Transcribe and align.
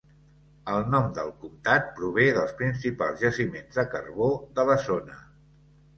El 0.75 0.79
nom 0.93 1.09
del 1.17 1.27
comtat 1.43 1.91
prové 1.99 2.25
dels 2.37 2.55
principals 2.63 3.21
jaciments 3.27 3.79
de 3.81 3.87
carbó 3.95 4.31
de 4.59 4.67
la 4.71 4.79
zona. 4.89 5.21